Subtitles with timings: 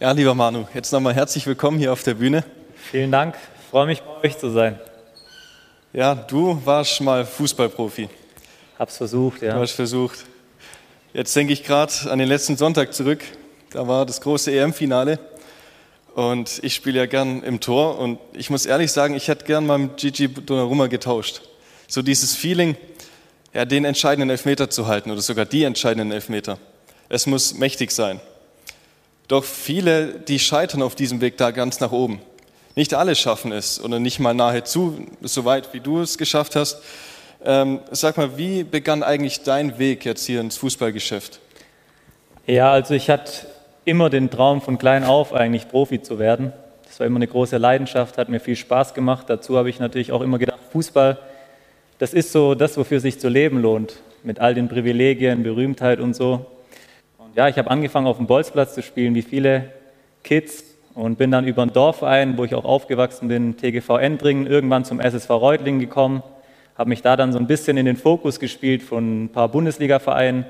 [0.00, 2.44] Ja, lieber Manu, jetzt nochmal herzlich willkommen hier auf der Bühne.
[2.90, 4.80] Vielen Dank, ich freue mich bei euch zu sein.
[5.92, 8.08] Ja, du warst mal Fußballprofi.
[8.78, 9.54] Hab's versucht, ja.
[9.54, 10.24] Du hast versucht.
[11.12, 13.22] Jetzt denke ich gerade an den letzten Sonntag zurück.
[13.70, 15.18] Da war das große EM-Finale.
[16.14, 17.98] Und ich spiele ja gern im Tor.
[17.98, 21.42] Und ich muss ehrlich sagen, ich hätte gern mal mit Gigi Donnarumma getauscht.
[21.86, 22.76] So dieses Feeling,
[23.52, 26.58] ja, den entscheidenden Elfmeter zu halten oder sogar die entscheidenden Elfmeter.
[27.10, 28.20] Es muss mächtig sein.
[29.28, 32.20] Doch viele, die scheitern auf diesem Weg da ganz nach oben.
[32.74, 36.82] Nicht alle schaffen es oder nicht mal nahezu so weit, wie du es geschafft hast.
[37.44, 41.40] Ähm, sag mal, wie begann eigentlich dein Weg jetzt hier ins Fußballgeschäft?
[42.46, 43.46] Ja, also ich hatte
[43.84, 46.52] immer den Traum von klein auf eigentlich Profi zu werden.
[46.86, 49.26] Das war immer eine große Leidenschaft, hat mir viel Spaß gemacht.
[49.28, 51.18] Dazu habe ich natürlich auch immer gedacht, Fußball,
[51.98, 56.14] das ist so das, wofür sich zu leben lohnt, mit all den Privilegien, Berühmtheit und
[56.14, 56.46] so.
[57.34, 59.70] Ja, ich habe angefangen auf dem Bolzplatz zu spielen, wie viele
[60.22, 60.64] Kids
[60.94, 65.00] und bin dann über einen Dorfverein, wo ich auch aufgewachsen bin, TGV Endringen, irgendwann zum
[65.00, 66.22] SSV Reutlingen gekommen,
[66.76, 70.44] habe mich da dann so ein bisschen in den Fokus gespielt von ein paar Bundesliga-Vereinen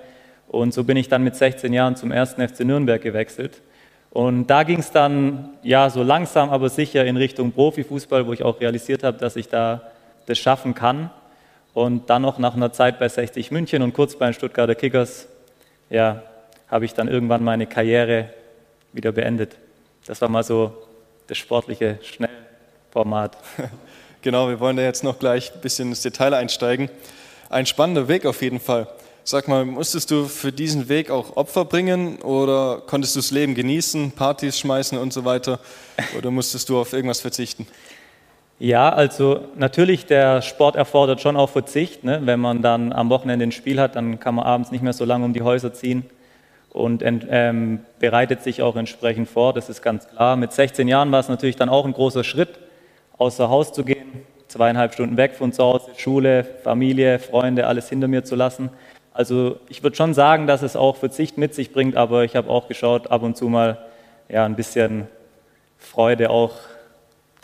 [0.48, 3.62] und so bin ich dann mit 16 Jahren zum ersten FC Nürnberg gewechselt.
[4.10, 8.42] Und da ging es dann ja so langsam, aber sicher in Richtung Profifußball, wo ich
[8.42, 9.82] auch realisiert habe, dass ich da
[10.26, 11.10] das schaffen kann.
[11.74, 15.28] Und dann noch nach einer Zeit bei 60 München und kurz bei den Stuttgarter Kickers,
[15.88, 16.22] ja,
[16.72, 18.30] habe ich dann irgendwann meine Karriere
[18.94, 19.58] wieder beendet.
[20.06, 20.72] Das war mal so
[21.28, 23.36] das sportliche Schnellformat.
[24.24, 26.88] Genau, wir wollen da jetzt noch gleich ein bisschen ins Detail einsteigen.
[27.50, 28.86] Ein spannender Weg auf jeden Fall.
[29.24, 33.56] Sag mal, musstest du für diesen Weg auch Opfer bringen oder konntest du das Leben
[33.56, 35.58] genießen, Partys schmeißen und so weiter?
[36.16, 37.66] Oder musstest du auf irgendwas verzichten?
[38.60, 42.04] Ja, also natürlich, der Sport erfordert schon auch Verzicht.
[42.04, 42.20] Ne?
[42.22, 45.04] Wenn man dann am Wochenende ein Spiel hat, dann kann man abends nicht mehr so
[45.04, 46.08] lange um die Häuser ziehen
[46.72, 50.36] und ähm, bereitet sich auch entsprechend vor, das ist ganz klar.
[50.36, 52.58] Mit 16 Jahren war es natürlich dann auch ein großer Schritt,
[53.18, 58.08] außer Haus zu gehen, zweieinhalb Stunden weg von zu Hause, Schule, Familie, Freunde, alles hinter
[58.08, 58.70] mir zu lassen.
[59.12, 62.48] Also ich würde schon sagen, dass es auch Verzicht mit sich bringt, aber ich habe
[62.48, 63.76] auch geschaut, ab und zu mal
[64.30, 65.08] ja, ein bisschen
[65.76, 66.54] Freude auch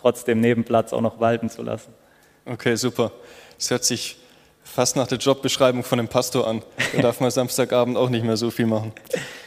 [0.01, 1.93] trotzdem Nebenplatz auch noch walten zu lassen.
[2.47, 3.13] Okay, super.
[3.59, 4.17] Das hört sich
[4.75, 6.63] fast nach der Jobbeschreibung von einem Pastor an.
[6.95, 8.93] Da darf man Samstagabend auch nicht mehr so viel machen.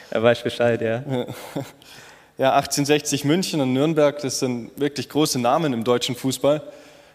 [0.09, 1.03] Er weiß Bescheid, ja.
[2.37, 6.55] Ja, 1860 München und Nürnberg, das sind wirklich große Namen im deutschen Fußball.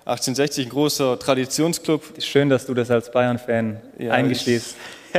[0.04, 2.22] 1860 ein großer Traditionsclub.
[2.22, 4.76] Schön, dass du das als Bayern-Fan ja, eingeschließt.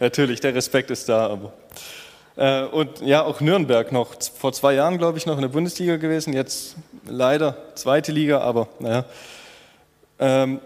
[0.00, 1.52] Natürlich, der Respekt ist da, aber.
[2.36, 5.96] Äh, und ja, auch Nürnberg noch vor zwei Jahren, glaube ich, noch in der Bundesliga
[5.96, 6.32] gewesen.
[6.32, 6.74] Jetzt
[7.06, 9.04] leider zweite Liga, aber naja.
[10.18, 10.60] Ähm,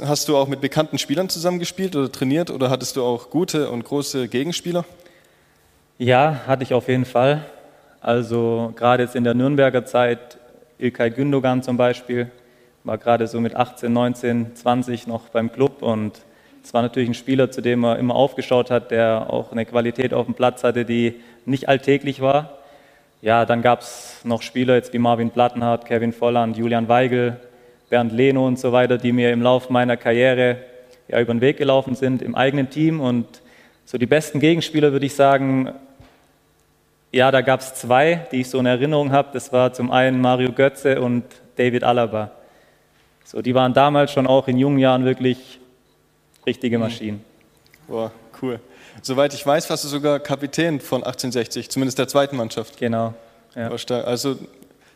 [0.00, 3.84] hast du auch mit bekannten Spielern zusammengespielt oder trainiert oder hattest du auch gute und
[3.84, 4.84] große Gegenspieler?
[5.98, 7.44] Ja, hatte ich auf jeden Fall.
[8.00, 10.38] Also gerade jetzt in der Nürnberger Zeit,
[10.78, 12.30] Ilkay Gündogan zum Beispiel,
[12.84, 16.20] war gerade so mit 18, 19, 20 noch beim Club und
[16.62, 20.14] es war natürlich ein Spieler, zu dem er immer aufgeschaut hat, der auch eine Qualität
[20.14, 22.58] auf dem Platz hatte, die nicht alltäglich war.
[23.20, 27.40] Ja, dann gab es noch Spieler jetzt wie Marvin Plattenhardt, Kevin Volland, Julian Weigel,
[27.90, 30.58] Bernd Leno und so weiter, die mir im Laufe meiner Karriere
[31.08, 33.00] ja, über den Weg gelaufen sind im eigenen Team.
[33.00, 33.26] Und
[33.84, 35.72] so die besten Gegenspieler würde ich sagen,
[37.12, 39.28] ja, da gab es zwei, die ich so in Erinnerung habe.
[39.32, 41.24] Das war zum einen Mario Götze und
[41.56, 42.30] David Alaba.
[43.24, 45.58] So, die waren damals schon auch in jungen Jahren wirklich
[46.46, 46.84] richtige mhm.
[46.84, 47.24] Maschinen.
[47.86, 48.12] Boah,
[48.42, 48.60] cool.
[49.02, 52.76] Soweit ich weiß, warst du sogar Kapitän von 1860, zumindest der zweiten Mannschaft.
[52.78, 53.14] Genau.
[53.54, 53.70] Ja.
[53.70, 54.36] Also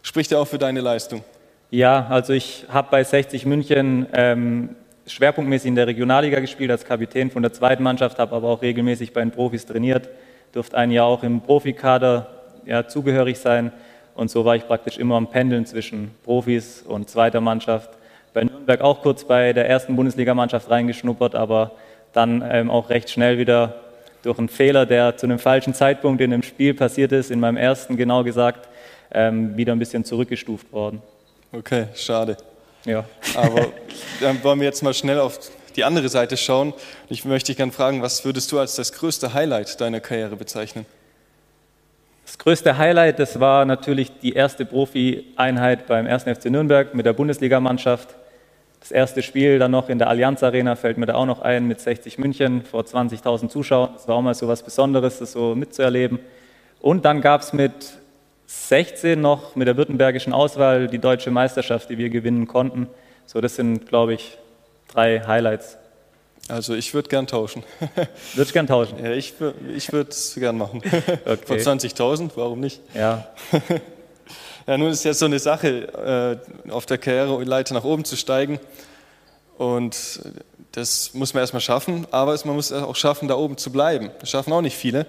[0.02, 1.25] spricht ja auch für deine Leistung.
[1.72, 7.30] Ja, also ich habe bei 60 München ähm, schwerpunktmäßig in der Regionalliga gespielt als Kapitän
[7.30, 10.10] von der zweiten Mannschaft, habe aber auch regelmäßig bei den Profis trainiert,
[10.52, 12.26] durfte ein Jahr auch im Profikader
[12.66, 13.72] ja, zugehörig sein
[14.14, 17.88] und so war ich praktisch immer am Pendeln zwischen Profis und zweiter Mannschaft.
[18.34, 21.72] Bei Nürnberg auch kurz bei der ersten Bundesligamannschaft reingeschnuppert, aber
[22.12, 23.76] dann ähm, auch recht schnell wieder
[24.22, 27.56] durch einen Fehler, der zu einem falschen Zeitpunkt in dem Spiel passiert ist, in meinem
[27.56, 28.68] ersten genau gesagt,
[29.10, 31.00] ähm, wieder ein bisschen zurückgestuft worden.
[31.52, 32.38] Okay, schade.
[32.87, 33.04] Ja.
[33.37, 33.66] Aber
[34.20, 35.38] dann wollen wir jetzt mal schnell auf
[35.76, 36.72] die andere Seite schauen.
[37.10, 40.87] Ich möchte dich gerne fragen, was würdest du als das größte Highlight deiner Karriere bezeichnen?
[42.25, 46.22] Das größte Highlight, das war natürlich die erste Profi-Einheit beim 1.
[46.22, 48.14] FC Nürnberg mit der Bundesligamannschaft.
[48.81, 51.66] Das erste Spiel dann noch in der Allianz Arena fällt mir da auch noch ein
[51.66, 53.90] mit 60 München vor 20.000 Zuschauern.
[53.93, 56.19] Das war auch mal so was Besonderes, das so mitzuerleben.
[56.81, 57.75] Und dann gab es mit
[58.52, 62.87] 16 noch mit der württembergischen Auswahl die deutsche Meisterschaft, die wir gewinnen konnten.
[63.25, 64.37] So, das sind, glaube ich,
[64.88, 65.78] drei Highlights.
[66.49, 67.62] Also ich würde gern tauschen.
[68.34, 69.02] Würdest gern tauschen?
[69.02, 69.32] Ja, ich,
[69.75, 70.82] ich würde es gern machen.
[71.25, 71.38] Okay.
[71.46, 72.81] Vor 20.000, warum nicht?
[72.94, 73.28] Ja.
[74.66, 78.60] ja, nun ist ja so eine Sache, äh, auf der Karriereleiter nach oben zu steigen.
[79.56, 80.20] Und
[80.72, 84.10] das muss man erstmal schaffen, aber man muss auch schaffen, da oben zu bleiben.
[84.20, 85.06] Das schaffen auch nicht viele.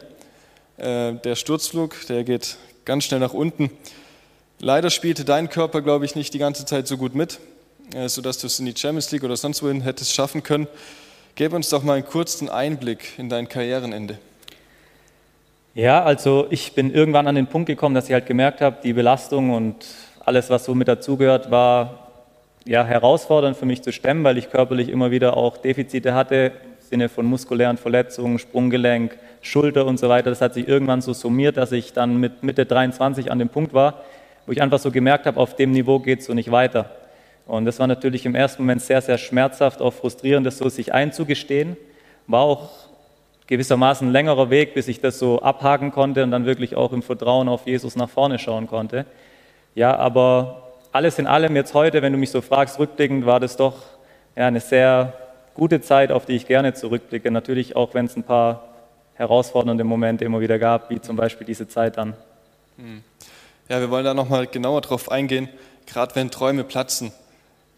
[0.78, 3.69] Äh, der Sturzflug, der geht ganz schnell nach unten.
[4.59, 7.39] Leider spielte dein Körper, glaube ich, nicht die ganze Zeit so gut mit,
[7.95, 10.68] äh, sodass du es in die Champions League oder sonst wohin hättest schaffen können.
[11.35, 14.18] Gib uns doch mal einen kurzen Einblick in dein Karrierenende.
[15.75, 18.94] Ja, also ich bin irgendwann an den Punkt gekommen, dass ich halt gemerkt habe, die
[18.94, 19.85] Belastung und
[20.24, 22.12] alles, was so mit dazugehört, war
[22.65, 26.51] ja, herausfordernd für mich zu stemmen, weil ich körperlich immer wieder auch Defizite hatte,
[26.81, 30.30] im Sinne von muskulären Verletzungen, Sprunggelenk, Schulter und so weiter.
[30.30, 33.74] Das hat sich irgendwann so summiert, dass ich dann mit Mitte 23 an dem Punkt
[33.74, 34.01] war,
[34.45, 36.90] wo ich einfach so gemerkt habe, auf dem Niveau geht es so nicht weiter.
[37.45, 40.94] Und das war natürlich im ersten Moment sehr, sehr schmerzhaft, auch frustrierend, das so sich
[40.94, 41.75] einzugestehen.
[42.25, 42.69] War auch
[43.48, 47.01] gewissermaßen ein längerer Weg, bis ich das so abhaken konnte und dann wirklich auch im
[47.01, 49.06] Vertrauen auf Jesus nach vorne schauen konnte.
[49.75, 53.57] Ja, aber alles in allem jetzt heute, wenn du mich so fragst, rückblickend war das
[53.57, 53.75] doch
[54.38, 55.13] ja, eine sehr
[55.54, 57.30] gute Zeit, auf die ich gerne zurückblicke.
[57.30, 58.73] Natürlich auch, wenn es ein paar
[59.15, 62.15] herausfordernde Momente immer wieder gab, wie zum Beispiel diese Zeit dann.
[62.77, 63.04] Hm.
[63.69, 65.50] Ja, wir wollen da nochmal genauer drauf eingehen,
[65.86, 67.12] gerade wenn Träume platzen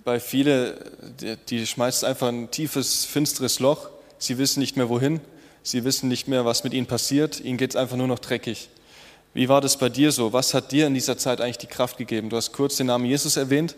[0.05, 0.75] bei vielen,
[1.19, 3.89] die, die schmeißt einfach ein tiefes, finsteres Loch.
[4.19, 5.19] Sie wissen nicht mehr wohin.
[5.63, 7.41] Sie wissen nicht mehr, was mit ihnen passiert.
[7.41, 8.69] Ihnen geht es einfach nur noch dreckig.
[9.33, 10.31] Wie war das bei dir so?
[10.31, 12.29] Was hat dir in dieser Zeit eigentlich die Kraft gegeben?
[12.29, 13.75] Du hast kurz den Namen Jesus erwähnt.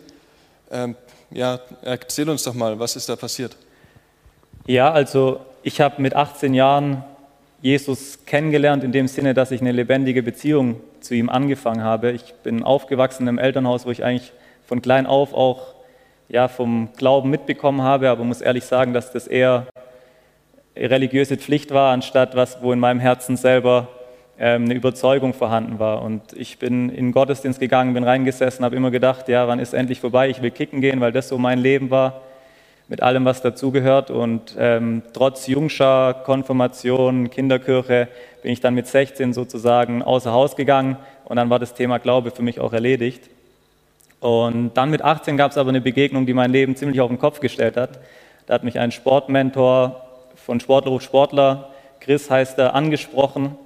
[0.70, 0.96] Ähm,
[1.32, 3.56] ja, erzähl uns doch mal, was ist da passiert?
[4.68, 7.06] Ja, also ich habe mit 18 Jahren
[7.62, 12.12] Jesus kennengelernt in dem Sinne, dass ich eine lebendige Beziehung zu ihm angefangen habe.
[12.12, 14.32] Ich bin aufgewachsen im Elternhaus, wo ich eigentlich
[14.66, 15.74] von klein auf auch
[16.30, 19.68] ja, vom Glauben mitbekommen habe, aber muss ehrlich sagen, dass das eher
[20.76, 23.88] religiöse Pflicht war, anstatt was, wo in meinem Herzen selber
[24.38, 26.02] ähm, eine Überzeugung vorhanden war.
[26.04, 29.74] Und ich bin in den Gottesdienst gegangen, bin reingesessen, habe immer gedacht, ja, wann ist
[29.74, 30.30] endlich vorbei?
[30.30, 32.22] Ich will kicken gehen, weil das so mein Leben war,
[32.88, 34.12] mit allem, was dazugehört.
[34.12, 38.08] Und ähm, trotz Jungschar, Konfirmation, Kinderkirche
[38.42, 42.32] bin ich dann mit 16 sozusagen außer Haus gegangen und dann war das Thema Glaube
[42.32, 43.30] für mich auch erledigt.
[44.20, 47.20] Und dann mit 18 gab es aber eine Begegnung, die mein Leben ziemlich auf den
[47.20, 48.00] Kopf gestellt hat.
[48.48, 50.04] Da hat mich ein Sportmentor
[50.36, 51.70] von Sportlerruf Sportler,
[52.00, 53.58] Chris heißt er, angesprochen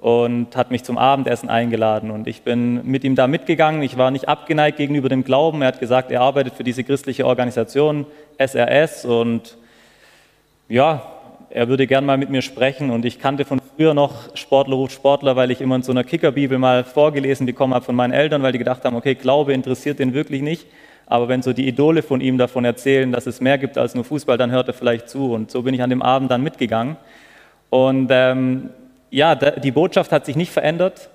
[0.00, 2.10] und hat mich zum Abendessen eingeladen.
[2.10, 3.82] Und ich bin mit ihm da mitgegangen.
[3.82, 5.60] Ich war nicht abgeneigt gegenüber dem Glauben.
[5.60, 8.06] Er hat gesagt, er arbeitet für diese christliche Organisation
[8.38, 9.58] SRS und
[10.70, 11.02] ja,
[11.50, 12.90] er würde gern mal mit mir sprechen.
[12.90, 16.04] Und ich kannte von früher noch Sportler ruft Sportler, weil ich immer in so einer
[16.04, 19.98] Kickerbibel mal vorgelesen bekommen habe von meinen Eltern, weil die gedacht haben, okay, Glaube interessiert
[19.98, 20.66] den wirklich nicht.
[21.06, 24.04] Aber wenn so die Idole von ihm davon erzählen, dass es mehr gibt als nur
[24.04, 25.34] Fußball, dann hört er vielleicht zu.
[25.34, 26.96] Und so bin ich an dem Abend dann mitgegangen.
[27.68, 28.70] Und ähm,
[29.10, 31.10] ja, die Botschaft hat sich nicht verändert,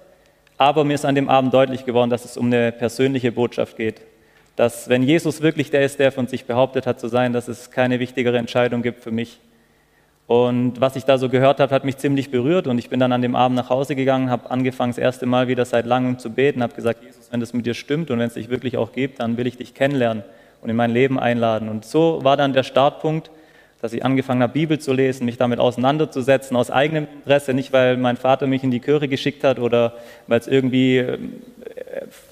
[0.57, 4.01] aber mir ist an dem Abend deutlich geworden, dass es um eine persönliche Botschaft geht.
[4.55, 7.71] Dass wenn Jesus wirklich der ist, der von sich behauptet hat zu sein, dass es
[7.71, 9.39] keine wichtigere Entscheidung gibt für mich
[10.27, 12.65] und was ich da so gehört habe, hat mich ziemlich berührt.
[12.67, 15.47] Und ich bin dann an dem Abend nach Hause gegangen, habe angefangen, das erste Mal
[15.47, 18.27] wieder seit langem zu beten, habe gesagt, Jesus, wenn das mit dir stimmt und wenn
[18.27, 20.23] es dich wirklich auch gibt, dann will ich dich kennenlernen
[20.61, 21.69] und in mein Leben einladen.
[21.69, 23.29] Und so war dann der Startpunkt,
[23.81, 27.97] dass ich angefangen habe, Bibel zu lesen, mich damit auseinanderzusetzen, aus eigenem Interesse, nicht weil
[27.97, 29.93] mein Vater mich in die Kirche geschickt hat oder
[30.27, 31.17] weil es irgendwie äh,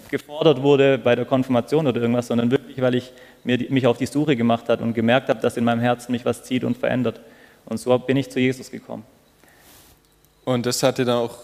[0.09, 3.11] gefordert wurde bei der Konfirmation oder irgendwas, sondern wirklich, weil ich
[3.43, 6.43] mich auf die Suche gemacht habe und gemerkt habe, dass in meinem Herzen mich was
[6.43, 7.19] zieht und verändert.
[7.65, 9.03] Und so bin ich zu Jesus gekommen.
[10.45, 11.37] Und das hat dir dann auch,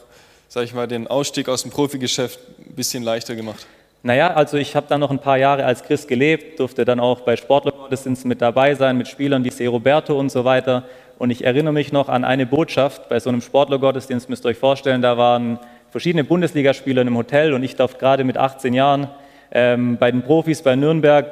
[0.48, 3.66] sag ich mal, den Ausstieg aus dem Profigeschäft ein bisschen leichter gemacht?
[4.02, 7.22] Naja, also ich habe dann noch ein paar Jahre als Christ gelebt, durfte dann auch
[7.22, 9.68] bei Sportlergottesdiensten mit dabei sein, mit Spielern wie C.
[9.68, 10.84] Roberto und so weiter.
[11.18, 14.58] Und ich erinnere mich noch an eine Botschaft bei so einem Sportlergottesdienst, müsst ihr euch
[14.58, 15.60] vorstellen, da waren
[15.92, 19.10] verschiedene Bundesligaspieler in einem Hotel und ich darf gerade mit 18 Jahren
[19.52, 21.26] ähm, bei den Profis bei Nürnberg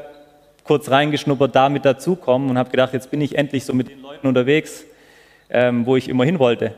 [0.66, 4.02] kurz reingeschnuppert, da mit dazukommen und habe gedacht, jetzt bin ich endlich so mit den
[4.02, 4.84] Leuten unterwegs,
[5.50, 6.74] ähm, wo ich immer hin wollte.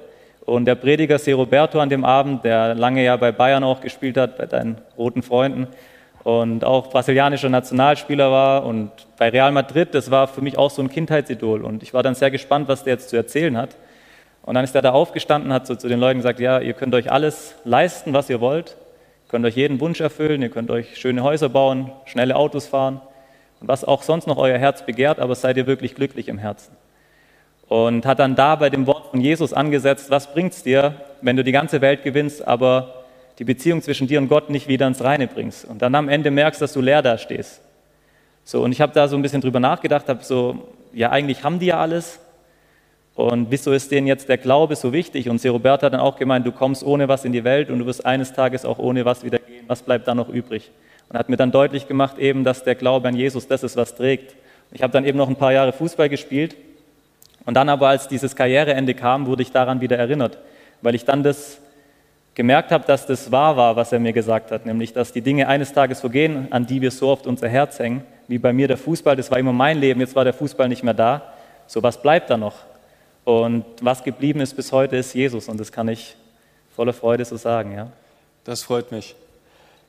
[0.50, 1.32] Und der Prediger C.
[1.34, 5.22] Roberto an dem Abend, der lange ja bei Bayern auch gespielt hat, bei deinen roten
[5.22, 5.68] Freunden
[6.24, 10.82] und auch brasilianischer Nationalspieler war und bei Real Madrid, das war für mich auch so
[10.82, 11.63] ein Kindheitsidol.
[11.63, 13.77] Und ich war dann sehr gespannt, was der jetzt zu erzählen hat.
[14.41, 16.96] Und dann ist er da aufgestanden, hat so zu den Leuten gesagt, ja, ihr könnt
[16.96, 18.75] euch alles leisten, was ihr wollt,
[19.25, 23.01] ihr könnt euch jeden Wunsch erfüllen, ihr könnt euch schöne Häuser bauen, schnelle Autos fahren,
[23.62, 26.75] und was auch sonst noch euer Herz begehrt, aber seid ihr wirklich glücklich im Herzen.
[27.70, 31.38] Und hat dann da bei dem Wort von Jesus angesetzt, was bringt es dir, wenn
[31.38, 33.06] du die ganze Welt gewinnst, aber
[33.38, 35.66] die Beziehung zwischen dir und Gott nicht wieder ins Reine bringst.
[35.66, 37.62] Und dann am Ende merkst, dass du leer da stehst.
[38.44, 41.60] So, und ich habe da so ein bisschen drüber nachgedacht, habe so, ja, eigentlich haben
[41.60, 42.20] die ja alles,
[43.20, 45.28] Und wieso ist denen jetzt der Glaube so wichtig?
[45.28, 47.86] Und Serobert hat dann auch gemeint, du kommst ohne was in die Welt und du
[47.86, 49.66] wirst eines Tages auch ohne was wieder gehen.
[49.68, 50.72] Was bleibt dann noch übrig?
[51.10, 53.94] Und hat mir dann deutlich gemacht, eben, dass der Glaube an Jesus das ist, was
[53.94, 54.38] trägt.
[54.72, 56.56] Ich habe dann eben noch ein paar Jahre Fußball gespielt.
[57.50, 60.38] Und dann aber, als dieses Karriereende kam, wurde ich daran wieder erinnert,
[60.84, 61.58] weil ich dann das
[62.36, 65.48] gemerkt habe, dass das wahr war, was er mir gesagt hat, nämlich, dass die Dinge
[65.48, 68.77] eines Tages vergehen, an die wir so oft unser Herz hängen, wie bei mir der
[68.77, 71.24] Fußball, das war immer mein Leben, jetzt war der Fußball nicht mehr da.
[71.65, 72.53] So, was bleibt da noch?
[73.24, 75.50] Und was geblieben ist bis heute, ist Jesus.
[75.50, 76.15] Und das kann ich
[76.75, 77.74] voller Freude so sagen.
[77.74, 77.88] Ja.
[78.44, 79.15] Das freut mich.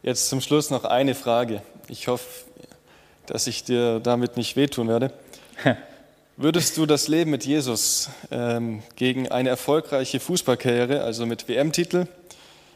[0.03, 1.61] Jetzt zum Schluss noch eine Frage.
[1.89, 2.25] Ich hoffe,
[3.27, 5.13] dass ich dir damit nicht wehtun werde.
[6.37, 12.07] Würdest du das Leben mit Jesus ähm, gegen eine erfolgreiche Fußballkarriere, also mit WM-Titel,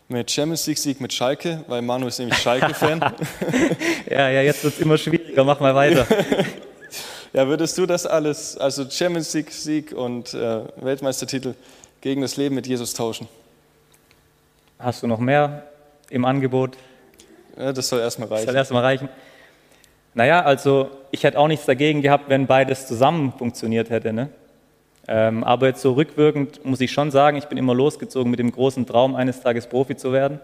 [0.09, 3.01] mit Champions League-Sieg mit Schalke, weil Manu ist nämlich Schalke-Fan.
[4.11, 6.07] ja, ja, jetzt wird es immer schwieriger, mach mal weiter.
[7.35, 11.55] Ja, würdest du das alles, also Champions League Sieg und äh, Weltmeistertitel,
[12.01, 13.27] gegen das Leben mit Jesus tauschen?
[14.79, 15.67] Hast du noch mehr
[16.11, 16.77] im Angebot?
[17.57, 18.47] Ja, das soll erstmal reichen.
[18.47, 19.09] Das soll erstmal reichen.
[20.15, 24.13] Naja, also ich hätte auch nichts dagegen gehabt, wenn beides zusammen funktioniert hätte.
[24.13, 24.29] Ne?
[25.09, 28.53] Ähm, aber jetzt so rückwirkend muss ich schon sagen, ich bin immer losgezogen mit dem
[28.53, 30.41] großen Traum, eines Tages Profi zu werden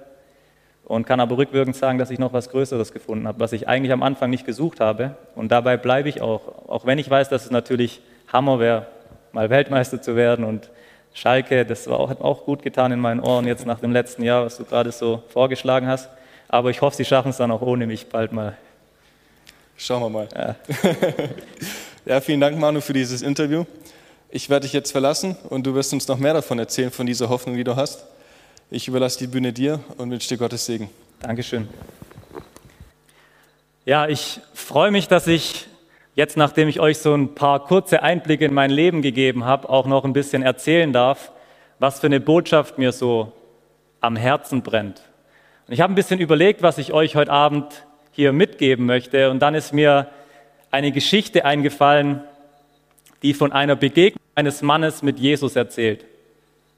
[0.91, 3.93] und kann aber rückwirkend sagen, dass ich noch was Größeres gefunden habe, was ich eigentlich
[3.93, 5.15] am Anfang nicht gesucht habe.
[5.37, 8.87] Und dabei bleibe ich auch, auch wenn ich weiß, dass es natürlich Hammer wäre,
[9.31, 10.45] mal Weltmeister zu werden.
[10.45, 10.69] Und
[11.15, 14.45] Schalke, das auch, hat auch gut getan in meinen Ohren jetzt nach dem letzten Jahr,
[14.45, 16.11] was du gerade so vorgeschlagen hast.
[16.49, 18.57] Aber ich hoffe, sie schaffen es dann auch ohne mich bald mal.
[19.83, 20.29] Schauen wir mal.
[20.37, 20.57] Ja.
[22.05, 23.65] ja, vielen Dank, Manu, für dieses Interview.
[24.29, 27.31] Ich werde dich jetzt verlassen und du wirst uns noch mehr davon erzählen, von dieser
[27.31, 28.05] Hoffnung, die du hast.
[28.71, 30.91] Ich überlasse die Bühne dir und wünsche dir Gottes Segen.
[31.21, 31.67] Dankeschön.
[33.87, 35.67] Ja, ich freue mich, dass ich
[36.15, 39.87] jetzt, nachdem ich euch so ein paar kurze Einblicke in mein Leben gegeben habe, auch
[39.87, 41.33] noch ein bisschen erzählen darf,
[41.79, 43.33] was für eine Botschaft mir so
[44.03, 45.01] am Herzen brennt.
[45.67, 49.31] Und ich habe ein bisschen überlegt, was ich euch heute Abend hier mitgeben möchte.
[49.31, 50.09] Und dann ist mir
[50.71, 52.23] eine Geschichte eingefallen,
[53.23, 56.05] die von einer Begegnung eines Mannes mit Jesus erzählt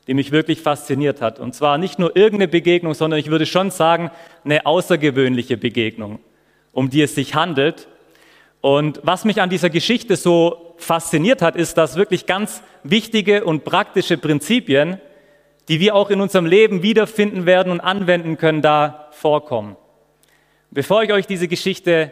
[0.07, 1.39] die mich wirklich fasziniert hat.
[1.39, 4.11] Und zwar nicht nur irgendeine Begegnung, sondern ich würde schon sagen,
[4.45, 6.19] eine außergewöhnliche Begegnung,
[6.73, 7.89] um die es sich handelt.
[8.61, 13.65] Und was mich an dieser Geschichte so fasziniert hat, ist, dass wirklich ganz wichtige und
[13.65, 15.01] praktische Prinzipien,
[15.69, 19.77] die wir auch in unserem Leben wiederfinden werden und anwenden können, da vorkommen.
[20.75, 22.11] Bevor ich euch diese Geschichte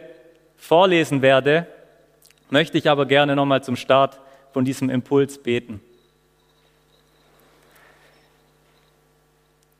[0.55, 1.65] vorlesen werde,
[2.51, 4.19] möchte ich aber gerne nochmal zum Start
[4.53, 5.81] von diesem Impuls beten.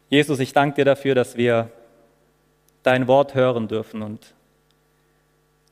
[0.10, 1.70] Jesus, ich danke dir dafür, dass wir
[2.82, 4.34] dein Wort hören dürfen und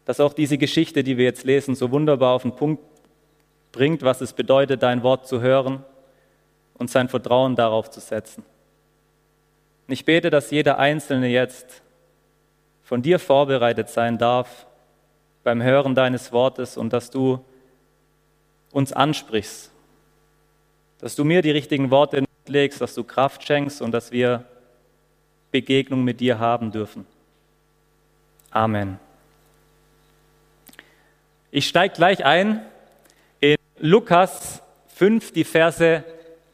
[0.05, 2.83] dass auch diese Geschichte, die wir jetzt lesen, so wunderbar auf den Punkt
[3.71, 5.83] bringt, was es bedeutet, dein Wort zu hören
[6.75, 8.45] und sein Vertrauen darauf zu setzen.
[9.87, 11.81] Und ich bete, dass jeder Einzelne jetzt
[12.89, 14.65] von dir vorbereitet sein darf
[15.43, 17.45] beim Hören deines Wortes und dass du
[18.71, 19.69] uns ansprichst,
[20.97, 24.43] dass du mir die richtigen Worte legst, dass du Kraft schenkst und dass wir
[25.51, 27.05] Begegnung mit dir haben dürfen.
[28.49, 28.99] Amen.
[31.51, 32.65] Ich steige gleich ein
[33.39, 34.63] in Lukas
[34.95, 36.03] 5, die Verse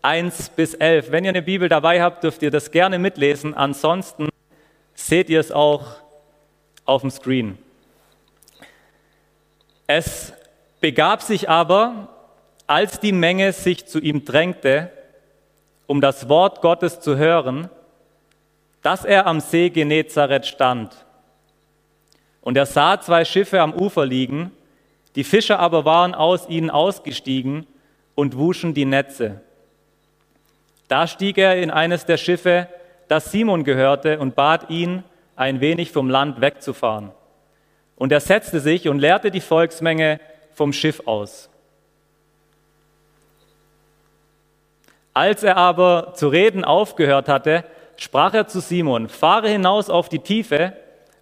[0.01, 1.11] 1 bis 11.
[1.11, 3.53] Wenn ihr eine Bibel dabei habt, dürft ihr das gerne mitlesen.
[3.53, 4.27] Ansonsten
[4.95, 6.03] seht ihr es auch
[6.85, 7.57] auf dem Screen.
[9.87, 10.33] Es
[10.79, 12.09] begab sich aber,
[12.67, 14.91] als die Menge sich zu ihm drängte,
[15.87, 17.69] um das Wort Gottes zu hören,
[18.81, 21.05] dass er am See Genezareth stand.
[22.41, 24.51] Und er sah zwei Schiffe am Ufer liegen,
[25.15, 27.65] die Fischer aber waren aus ihnen ausgestiegen
[28.13, 29.41] und wuschen die Netze.
[30.87, 32.67] Da stieg er in eines der Schiffe,
[33.07, 35.03] das Simon gehörte, und bat ihn,
[35.35, 37.11] ein wenig vom Land wegzufahren.
[37.95, 40.19] Und er setzte sich und leerte die Volksmenge
[40.53, 41.49] vom Schiff aus.
[45.13, 47.63] Als er aber zu reden aufgehört hatte,
[47.95, 50.73] sprach er zu Simon, fahre hinaus auf die Tiefe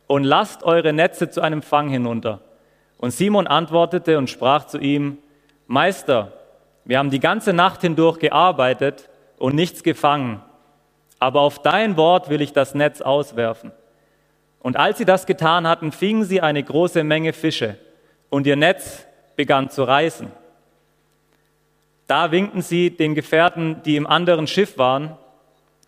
[0.08, 2.40] und lasst eure Netze zu einem Fang hinunter.
[2.98, 5.20] Und Simon antwortete und sprach zu ihm,
[5.68, 6.34] Meister,
[6.86, 10.42] wir haben die ganze Nacht hindurch gearbeitet und nichts gefangen,
[11.20, 13.72] aber auf dein Wort will ich das Netz auswerfen.
[14.64, 17.78] Und als sie das getan hatten, fingen sie eine große Menge Fische,
[18.30, 19.06] und ihr Netz
[19.36, 20.32] begann zu reißen.
[22.08, 25.18] Da winkten sie den Gefährten, die im anderen Schiff waren,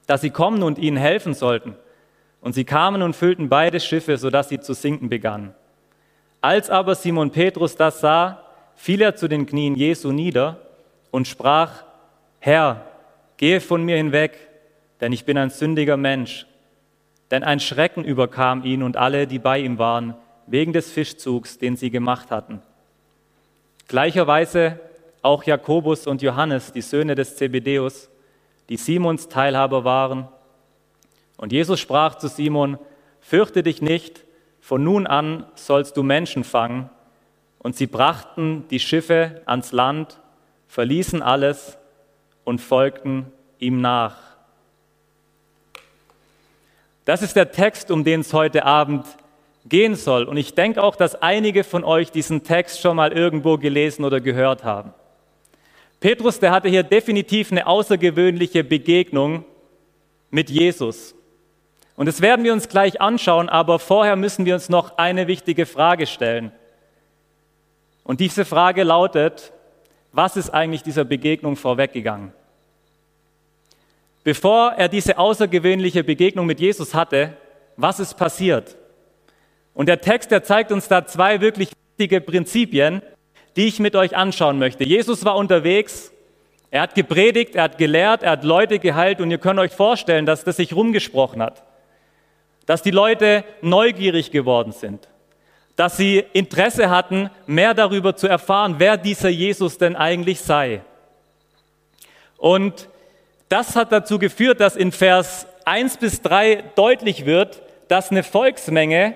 [0.06, 1.76] dass sie kommen und ihnen helfen sollten.
[2.42, 5.56] Und sie kamen und füllten beide Schiffe, sodass sie zu sinken begannen.
[6.42, 8.44] Als aber Simon Petrus das sah,
[8.76, 10.60] fiel er zu den Knien Jesu nieder
[11.12, 11.84] und sprach,
[12.40, 12.86] Herr,
[13.38, 14.38] gehe von mir hinweg,
[15.02, 16.46] denn ich bin ein sündiger Mensch.
[17.32, 20.16] Denn ein Schrecken überkam ihn und alle, die bei ihm waren,
[20.48, 22.62] wegen des Fischzugs, den sie gemacht hatten.
[23.88, 24.80] Gleicherweise
[25.22, 28.10] auch Jakobus und Johannes, die Söhne des Zebedeus,
[28.70, 30.28] die Simons Teilhaber waren.
[31.38, 32.78] Und Jesus sprach zu Simon,
[33.22, 34.24] fürchte dich nicht,
[34.62, 36.90] von nun an sollst du Menschen fangen.
[37.60, 40.20] Und sie brachten die Schiffe ans Land,
[40.68, 41.78] verließen alles
[42.44, 44.18] und folgten ihm nach.
[47.06, 49.06] Das ist der Text, um den es heute Abend
[49.68, 50.26] gehen soll.
[50.26, 54.20] Und ich denke auch, dass einige von euch diesen Text schon mal irgendwo gelesen oder
[54.20, 54.94] gehört haben.
[56.00, 59.46] Petrus, der hatte hier definitiv eine außergewöhnliche Begegnung
[60.30, 61.16] mit Jesus.
[61.96, 65.66] Und das werden wir uns gleich anschauen, aber vorher müssen wir uns noch eine wichtige
[65.66, 66.52] Frage stellen.
[68.04, 69.54] Und diese Frage lautet,
[70.12, 72.34] was ist eigentlich dieser Begegnung vorweggegangen?
[74.26, 77.38] Bevor er diese außergewöhnliche Begegnung mit Jesus hatte,
[77.78, 78.76] was ist passiert?
[79.76, 83.04] Und der Text, der zeigt uns da zwei wirklich wichtige Prinzipien,
[83.56, 84.84] die ich mit euch anschauen möchte.
[84.84, 86.12] Jesus war unterwegs,
[86.72, 90.26] er hat gepredigt, er hat gelehrt, er hat Leute geheilt und ihr könnt euch vorstellen,
[90.26, 91.64] dass das sich rumgesprochen hat.
[92.66, 95.08] Dass die Leute neugierig geworden sind.
[95.76, 100.82] Dass sie Interesse hatten, mehr darüber zu erfahren, wer dieser Jesus denn eigentlich sei.
[102.38, 102.90] Und
[103.50, 109.16] das hat dazu geführt, dass in Vers 1 bis 3 deutlich wird, dass eine Volksmenge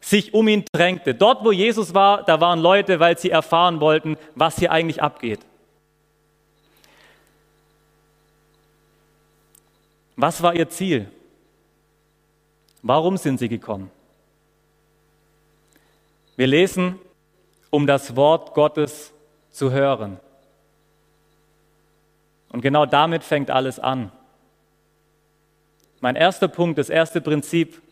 [0.00, 1.14] sich um ihn drängte.
[1.14, 5.40] Dort, wo Jesus war, da waren Leute, weil sie erfahren wollten, was hier eigentlich abgeht.
[10.14, 11.10] Was war ihr Ziel?
[12.82, 13.90] Warum sind sie gekommen?
[16.36, 16.98] Wir lesen,
[17.70, 19.12] um das Wort Gottes
[19.50, 20.20] zu hören.
[22.56, 24.10] Und genau damit fängt alles an.
[26.00, 27.82] Mein erster Punkt, das erste Prinzip,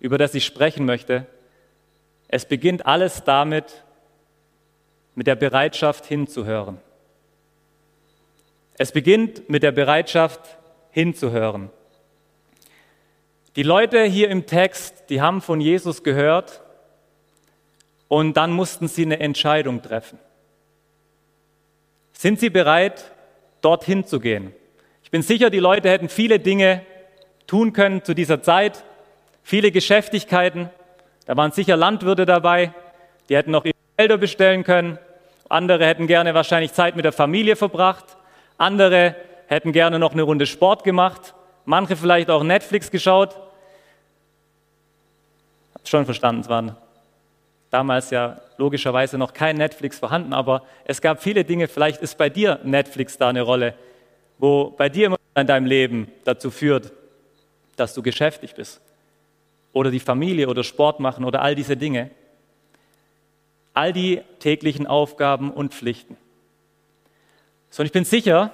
[0.00, 1.26] über das ich sprechen möchte,
[2.26, 3.84] es beginnt alles damit,
[5.16, 6.78] mit der Bereitschaft hinzuhören.
[8.78, 10.40] Es beginnt mit der Bereitschaft
[10.92, 11.68] hinzuhören.
[13.54, 16.62] Die Leute hier im Text, die haben von Jesus gehört
[18.08, 20.18] und dann mussten sie eine Entscheidung treffen.
[22.14, 23.12] Sind sie bereit,
[23.66, 24.54] dorthin zu gehen?
[25.02, 26.82] Ich bin sicher, die Leute hätten viele Dinge
[27.46, 28.84] tun können zu dieser Zeit,
[29.42, 30.70] viele Geschäftigkeiten,
[31.26, 32.72] da waren sicher Landwirte dabei,
[33.28, 34.98] die hätten noch ihre Felder bestellen können.
[35.48, 38.16] Andere hätten gerne wahrscheinlich Zeit mit der Familie verbracht.
[38.58, 39.16] Andere
[39.48, 41.34] hätten gerne noch eine Runde Sport gemacht.
[41.64, 43.36] Manche vielleicht auch Netflix geschaut.
[45.74, 46.76] Habt schon verstanden, es waren
[47.70, 51.68] damals ja logischerweise noch kein Netflix vorhanden, aber es gab viele Dinge.
[51.68, 53.74] Vielleicht ist bei dir Netflix da eine Rolle,
[54.38, 56.92] wo bei dir in deinem Leben dazu führt,
[57.76, 58.80] dass du geschäftig bist
[59.72, 62.10] oder die Familie oder Sport machen oder all diese Dinge.
[63.74, 66.16] All die täglichen Aufgaben und Pflichten.
[67.68, 68.52] So, und ich bin sicher,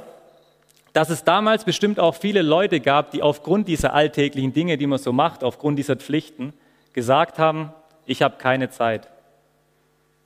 [0.93, 4.99] dass es damals bestimmt auch viele Leute gab, die aufgrund dieser alltäglichen Dinge, die man
[4.99, 6.53] so macht, aufgrund dieser Pflichten,
[6.93, 7.73] gesagt haben,
[8.07, 9.09] ich habe keine Zeit,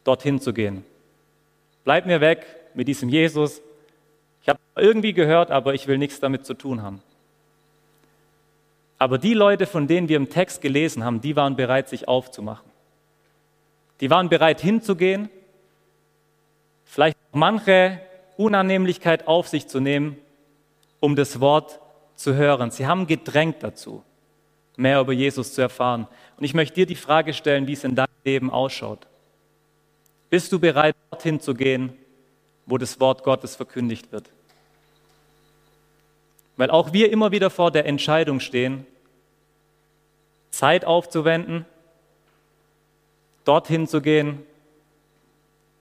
[0.05, 0.85] dorthin zu gehen.
[1.85, 3.61] Bleib mir weg mit diesem Jesus.
[4.43, 7.03] Ich habe irgendwie gehört, aber ich will nichts damit zu tun haben.
[8.99, 12.71] Aber die Leute, von denen wir im Text gelesen haben, die waren bereit, sich aufzumachen.
[14.01, 15.29] Die waren bereit hinzugehen,
[16.85, 18.01] vielleicht manche
[18.37, 20.19] Unannehmlichkeit auf sich zu nehmen,
[21.01, 21.81] um das Wort
[22.15, 22.71] zu hören.
[22.71, 24.03] Sie haben gedrängt dazu,
[24.77, 26.07] mehr über Jesus zu erfahren.
[26.37, 29.07] Und ich möchte dir die Frage stellen, wie es in deinem Leben ausschaut.
[30.31, 31.93] Bist du bereit, dorthin zu gehen,
[32.67, 34.31] wo das Wort Gottes verkündigt wird?
[36.57, 38.87] Weil auch wir immer wieder vor der Entscheidung stehen,
[40.51, 41.65] Zeit aufzuwenden,
[43.45, 44.43] dorthin zu gehen,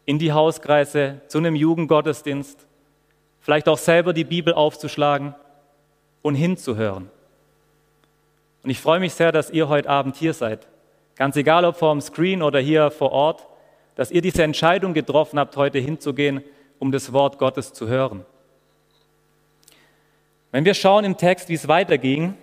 [0.05, 2.67] in die Hauskreise, zu einem Jugendgottesdienst,
[3.41, 5.33] vielleicht auch selber die Bibel aufzuschlagen
[6.21, 7.09] und hinzuhören.
[8.65, 10.67] Und ich freue mich sehr, dass ihr heute Abend hier seid.
[11.17, 13.45] Ganz egal, ob vor dem Screen oder hier vor Ort,
[13.93, 16.43] dass ihr diese Entscheidung getroffen habt, heute hinzugehen,
[16.79, 18.25] um das Wort Gottes zu hören.
[20.51, 22.33] Wenn wir schauen im Text, wie es weiterging,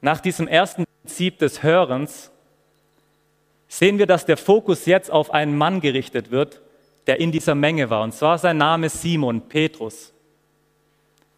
[0.00, 2.32] nach diesem ersten Prinzip des Hörens,
[3.68, 6.62] sehen wir, dass der Fokus jetzt auf einen Mann gerichtet wird,
[7.06, 8.02] der in dieser Menge war.
[8.02, 10.12] Und zwar sein Name Simon, Petrus.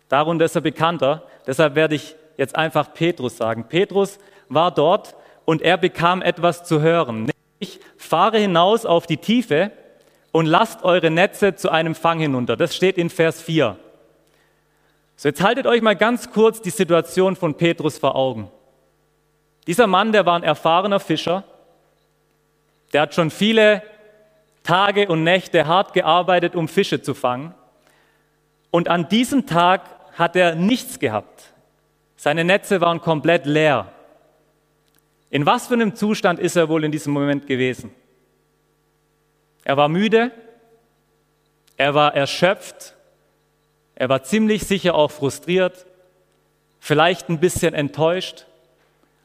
[0.09, 3.64] Darunter ist er bekannter, deshalb werde ich jetzt einfach Petrus sagen.
[3.68, 7.31] Petrus war dort und er bekam etwas zu hören.
[7.61, 9.70] Nämlich, fahre hinaus auf die Tiefe
[10.33, 12.57] und lasst eure Netze zu einem Fang hinunter.
[12.57, 13.77] Das steht in Vers 4.
[15.16, 18.51] So, jetzt haltet euch mal ganz kurz die Situation von Petrus vor Augen.
[19.66, 21.44] Dieser Mann, der war ein erfahrener Fischer,
[22.92, 23.83] der hat schon viele
[24.62, 27.55] Tage und Nächte hart gearbeitet, um Fische zu fangen.
[28.70, 29.83] Und an diesem Tag
[30.16, 31.38] hat er nichts gehabt.
[32.18, 33.92] Seine Netze waren komplett leer.
[35.31, 37.94] In was für einem Zustand ist er wohl in diesem Moment gewesen?
[39.62, 40.33] Er war müde,
[41.76, 42.96] er war erschöpft,
[43.94, 45.87] er war ziemlich sicher auch frustriert,
[46.81, 48.46] vielleicht ein bisschen enttäuscht.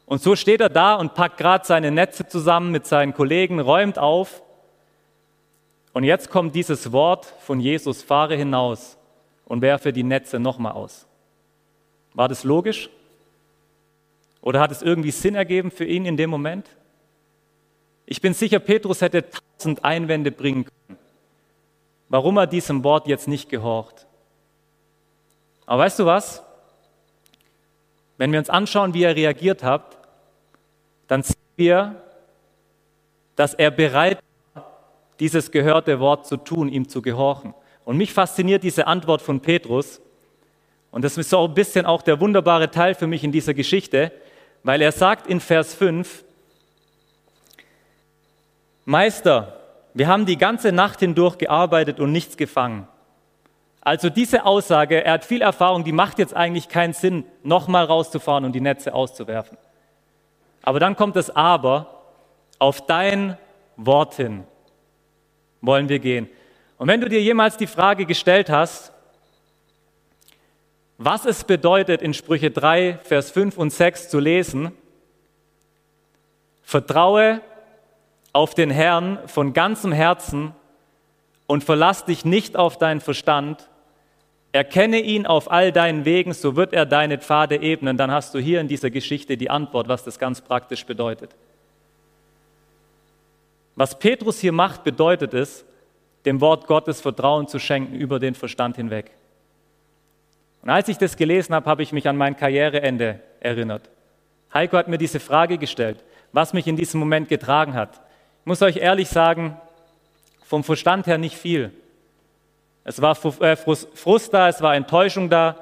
[0.05, 3.97] Und so steht er da und packt gerade seine Netze zusammen mit seinen Kollegen, räumt
[3.97, 4.43] auf.
[5.93, 8.99] Und jetzt kommt dieses Wort von Jesus, fahre hinaus
[9.45, 11.07] und werfe die Netze nochmal aus.
[12.13, 12.89] War das logisch?
[14.41, 16.67] Oder hat es irgendwie Sinn ergeben für ihn in dem Moment?
[18.05, 19.25] Ich bin sicher, Petrus hätte
[19.57, 20.99] tausend Einwände bringen können,
[22.09, 24.05] warum er diesem Wort jetzt nicht gehorcht.
[25.65, 26.43] Aber weißt du was?
[28.17, 29.97] Wenn wir uns anschauen, wie er reagiert hat,
[31.07, 32.01] dann sehen wir,
[33.35, 34.19] dass er bereit
[34.53, 34.69] war,
[35.19, 37.53] dieses gehörte Wort zu tun, ihm zu gehorchen.
[37.85, 40.01] Und mich fasziniert diese Antwort von Petrus.
[40.93, 44.11] Und das ist so ein bisschen auch der wunderbare Teil für mich in dieser Geschichte,
[44.61, 46.23] weil er sagt in Vers 5,
[48.85, 49.59] Meister,
[49.95, 52.87] wir haben die ganze Nacht hindurch gearbeitet und nichts gefangen.
[53.81, 58.45] Also diese Aussage, er hat viel Erfahrung, die macht jetzt eigentlich keinen Sinn, nochmal rauszufahren
[58.45, 59.57] und die Netze auszuwerfen.
[60.61, 62.03] Aber dann kommt das Aber,
[62.59, 63.35] auf dein
[63.77, 64.43] Wort hin
[65.59, 66.29] wollen wir gehen.
[66.77, 68.92] Und wenn du dir jemals die Frage gestellt hast,
[71.05, 74.71] was es bedeutet, in Sprüche 3, Vers 5 und 6 zu lesen,
[76.61, 77.41] vertraue
[78.31, 80.53] auf den Herrn von ganzem Herzen
[81.47, 83.69] und verlass dich nicht auf deinen Verstand.
[84.51, 87.97] Erkenne ihn auf all deinen Wegen, so wird er deine Pfade ebnen.
[87.97, 91.35] Dann hast du hier in dieser Geschichte die Antwort, was das ganz praktisch bedeutet.
[93.75, 95.65] Was Petrus hier macht, bedeutet es,
[96.25, 99.11] dem Wort Gottes Vertrauen zu schenken über den Verstand hinweg.
[100.63, 103.89] Und als ich das gelesen habe, habe ich mich an mein Karriereende erinnert.
[104.53, 107.99] Heiko hat mir diese Frage gestellt, was mich in diesem Moment getragen hat.
[108.41, 109.57] Ich muss euch ehrlich sagen,
[110.45, 111.71] vom Verstand her nicht viel.
[112.85, 115.57] Es war äh, Frust da, es war Enttäuschung da,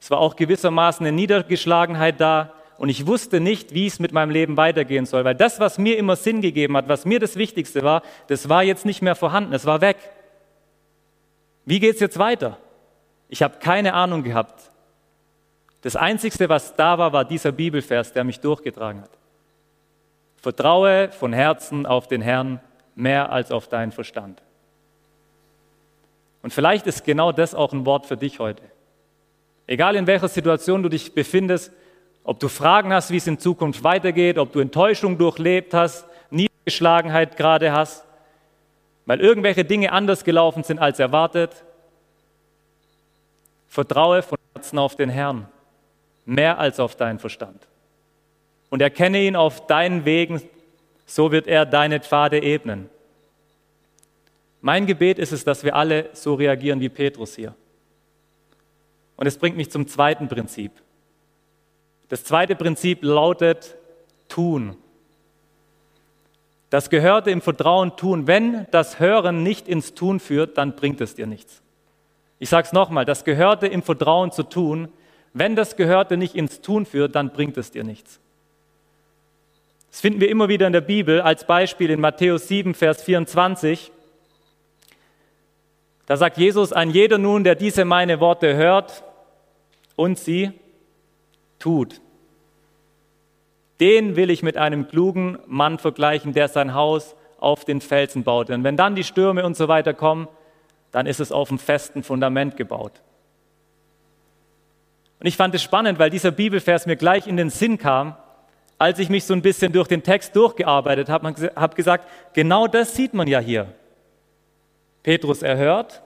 [0.00, 4.30] es war auch gewissermaßen eine Niedergeschlagenheit da und ich wusste nicht, wie es mit meinem
[4.30, 7.82] Leben weitergehen soll, weil das, was mir immer Sinn gegeben hat, was mir das Wichtigste
[7.82, 9.96] war, das war jetzt nicht mehr vorhanden, es war weg.
[11.64, 12.58] Wie geht es jetzt weiter?
[13.28, 14.70] Ich habe keine Ahnung gehabt.
[15.82, 19.10] Das Einzige, was da war, war dieser Bibelvers, der mich durchgetragen hat.
[20.36, 22.60] Vertraue von Herzen auf den Herrn
[22.94, 24.42] mehr als auf deinen Verstand.
[26.42, 28.62] Und vielleicht ist genau das auch ein Wort für dich heute.
[29.66, 31.72] Egal in welcher Situation du dich befindest,
[32.22, 37.36] ob du Fragen hast, wie es in Zukunft weitergeht, ob du Enttäuschung durchlebt hast, Niedergeschlagenheit
[37.36, 38.04] gerade hast,
[39.06, 41.64] weil irgendwelche Dinge anders gelaufen sind als erwartet,
[43.76, 45.48] vertraue von Herzen auf den Herrn,
[46.24, 47.68] mehr als auf deinen Verstand
[48.70, 50.40] und erkenne ihn auf deinen Wegen,
[51.04, 52.88] so wird er deine Pfade ebnen.
[54.62, 57.54] Mein Gebet ist es, dass wir alle so reagieren wie Petrus hier.
[59.16, 60.72] Und es bringt mich zum zweiten Prinzip.
[62.08, 63.76] Das zweite Prinzip lautet
[64.26, 64.78] tun.
[66.70, 68.26] Das Gehörte im Vertrauen tun.
[68.26, 71.62] Wenn das Hören nicht ins Tun führt, dann bringt es dir nichts.
[72.38, 74.88] Ich sage es nochmal, das Gehörte im Vertrauen zu tun.
[75.32, 78.20] Wenn das Gehörte nicht ins Tun führt, dann bringt es dir nichts.
[79.90, 83.90] Das finden wir immer wieder in der Bibel, als Beispiel in Matthäus 7, Vers 24.
[86.06, 89.02] Da sagt Jesus, ein jeder nun, der diese meine Worte hört
[89.96, 90.52] und sie
[91.58, 92.00] tut,
[93.80, 98.50] den will ich mit einem klugen Mann vergleichen, der sein Haus auf den Felsen baut.
[98.50, 100.28] Und wenn dann die Stürme und so weiter kommen,
[100.96, 103.02] dann ist es auf einem festen Fundament gebaut.
[105.20, 108.16] Und ich fand es spannend, weil dieser Bibelvers mir gleich in den Sinn kam,
[108.78, 112.96] als ich mich so ein bisschen durch den Text durchgearbeitet habe, habe gesagt, genau das
[112.96, 113.74] sieht man ja hier.
[115.02, 116.02] Petrus erhört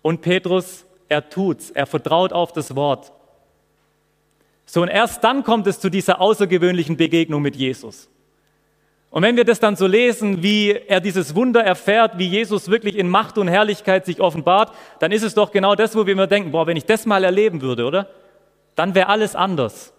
[0.00, 3.10] und Petrus, er tut's, er vertraut auf das Wort.
[4.64, 8.08] So, und erst dann kommt es zu dieser außergewöhnlichen Begegnung mit Jesus.
[9.14, 12.98] Und wenn wir das dann so lesen, wie er dieses Wunder erfährt, wie Jesus wirklich
[12.98, 16.26] in Macht und Herrlichkeit sich offenbart, dann ist es doch genau das, wo wir immer
[16.26, 18.08] denken, boah, wenn ich das mal erleben würde, oder?
[18.74, 19.92] Dann wäre alles anders.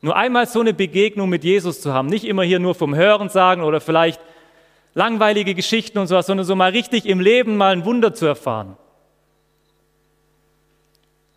[0.00, 3.28] Nur einmal so eine Begegnung mit Jesus zu haben, nicht immer hier nur vom Hören
[3.28, 4.22] sagen oder vielleicht
[4.94, 8.78] langweilige Geschichten und sowas, sondern so mal richtig im Leben mal ein Wunder zu erfahren.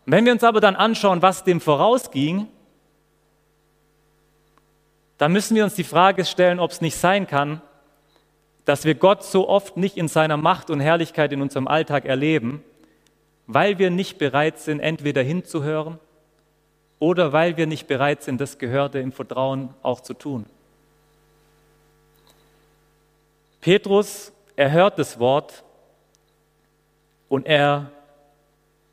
[0.05, 2.47] Wenn wir uns aber dann anschauen, was dem vorausging,
[5.17, 7.61] dann müssen wir uns die Frage stellen, ob es nicht sein kann,
[8.65, 12.63] dass wir Gott so oft nicht in seiner Macht und Herrlichkeit in unserem Alltag erleben,
[13.47, 15.99] weil wir nicht bereit sind, entweder hinzuhören
[16.99, 20.45] oder weil wir nicht bereit sind, das Gehörte im Vertrauen auch zu tun.
[23.61, 25.63] Petrus, er hört das Wort
[27.29, 27.91] und er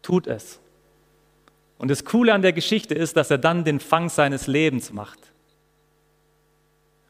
[0.03, 0.61] tut es.
[1.79, 5.19] Und das Coole an der Geschichte ist, dass er dann den Fang seines Lebens macht.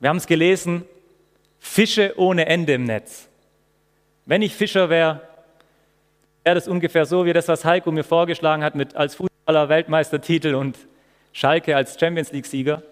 [0.05, 0.85] Wir haben es gelesen,
[1.59, 3.27] Fische ohne Ende im Netz.
[4.27, 5.23] Wenn ich Fischer wäre,
[6.43, 10.57] wäre das ungefähr so wie das, was Heiko mir vorgeschlagen hat mit als Fußballer Weltmeistertitel
[10.57, 10.77] und
[11.33, 12.83] Schalke als Champions League-Sieger.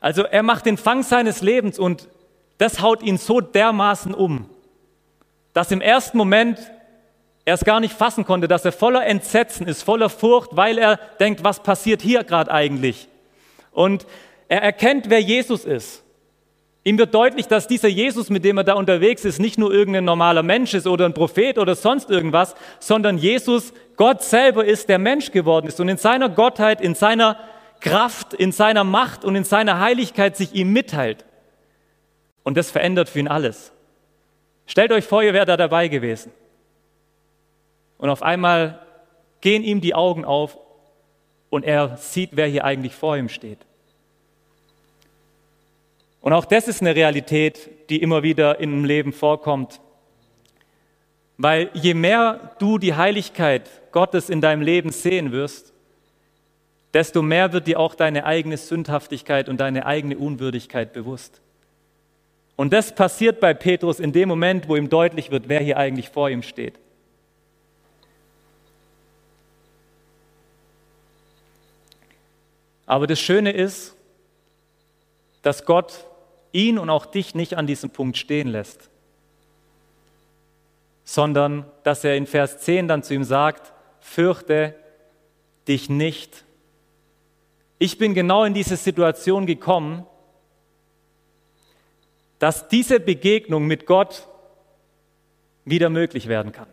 [0.00, 2.08] Also er macht den Fang seines Lebens und
[2.56, 4.48] das haut ihn so dermaßen um,
[5.52, 6.60] dass im ersten Moment
[7.44, 10.96] er es gar nicht fassen konnte, dass er voller Entsetzen ist, voller Furcht, weil er
[11.20, 13.06] denkt, was passiert hier gerade eigentlich?
[13.70, 14.06] Und
[14.48, 16.04] er erkennt, wer Jesus ist.
[16.86, 20.04] Ihm wird deutlich, dass dieser Jesus, mit dem er da unterwegs ist, nicht nur irgendein
[20.04, 24.98] normaler Mensch ist oder ein Prophet oder sonst irgendwas, sondern Jesus, Gott selber ist, der
[24.98, 27.38] Mensch geworden ist und in seiner Gottheit, in seiner
[27.80, 31.24] Kraft, in seiner Macht und in seiner Heiligkeit sich ihm mitteilt.
[32.42, 33.72] Und das verändert für ihn alles.
[34.66, 36.32] Stellt euch vor, ihr wärt da dabei gewesen.
[37.96, 38.80] Und auf einmal
[39.40, 40.58] gehen ihm die Augen auf
[41.48, 43.58] und er sieht, wer hier eigentlich vor ihm steht.
[46.24, 49.82] Und auch das ist eine Realität, die immer wieder im Leben vorkommt.
[51.36, 55.74] Weil je mehr du die Heiligkeit Gottes in deinem Leben sehen wirst,
[56.94, 61.42] desto mehr wird dir auch deine eigene Sündhaftigkeit und deine eigene Unwürdigkeit bewusst.
[62.56, 66.08] Und das passiert bei Petrus in dem Moment, wo ihm deutlich wird, wer hier eigentlich
[66.08, 66.78] vor ihm steht.
[72.86, 73.94] Aber das Schöne ist,
[75.42, 76.06] dass Gott
[76.54, 78.88] ihn und auch dich nicht an diesem Punkt stehen lässt,
[81.04, 84.74] sondern dass er in Vers 10 dann zu ihm sagt, fürchte
[85.68, 86.44] dich nicht.
[87.78, 90.06] Ich bin genau in diese Situation gekommen,
[92.38, 94.28] dass diese Begegnung mit Gott
[95.64, 96.68] wieder möglich werden kann.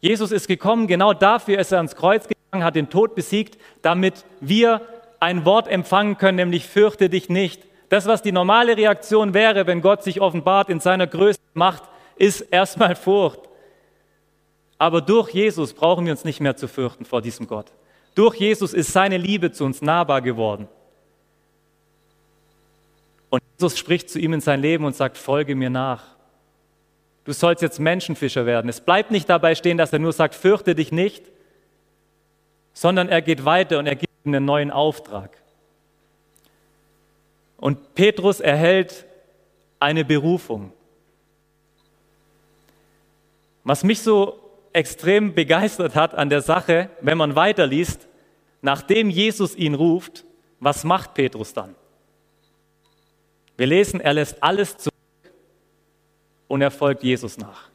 [0.00, 4.24] Jesus ist gekommen, genau dafür ist er ans Kreuz gegangen, hat den Tod besiegt, damit
[4.40, 4.82] wir
[5.18, 7.62] ein Wort empfangen können, nämlich fürchte dich nicht.
[7.94, 11.84] Das, was die normale Reaktion wäre, wenn Gott sich offenbart in seiner größten Macht,
[12.16, 13.38] ist erstmal Furcht.
[14.78, 17.66] Aber durch Jesus brauchen wir uns nicht mehr zu fürchten vor diesem Gott.
[18.16, 20.66] Durch Jesus ist seine Liebe zu uns nahbar geworden.
[23.30, 26.02] Und Jesus spricht zu ihm in sein Leben und sagt, folge mir nach.
[27.22, 28.68] Du sollst jetzt Menschenfischer werden.
[28.68, 31.30] Es bleibt nicht dabei stehen, dass er nur sagt, fürchte dich nicht,
[32.72, 35.43] sondern er geht weiter und er gibt ihm einen neuen Auftrag.
[37.64, 39.06] Und Petrus erhält
[39.80, 40.70] eine Berufung.
[43.62, 44.38] Was mich so
[44.74, 48.06] extrem begeistert hat an der Sache, wenn man weiterliest,
[48.60, 50.26] nachdem Jesus ihn ruft,
[50.60, 51.74] was macht Petrus dann?
[53.56, 55.32] Wir lesen, er lässt alles zurück
[56.48, 57.70] und er folgt Jesus nach.